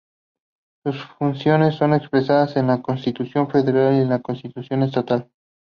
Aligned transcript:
Sus 0.83 0.97
funciones 1.19 1.75
son 1.75 1.93
expresadas 1.93 2.55
en 2.57 2.65
la 2.65 2.81
Constitución 2.81 3.47
Federal 3.51 3.93
y 3.93 3.99
en 3.99 4.09
la 4.09 4.17
Constitución 4.19 4.81
Estatal. 4.81 5.29